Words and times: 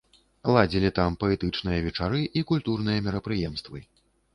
Ладзілі 0.55 0.91
там 1.01 1.19
паэтычныя 1.25 1.85
вечары 1.87 2.21
і 2.41 2.47
культурныя 2.53 2.99
мерапрыемствы. 3.11 3.89